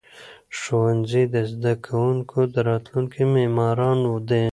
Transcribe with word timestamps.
ښوونکي 0.57 1.23
د 1.33 1.35
زده 1.51 1.73
کوونکو 1.85 2.39
د 2.53 2.55
راتلونکي 2.69 3.23
معماران 3.33 3.97
دي. 4.29 4.45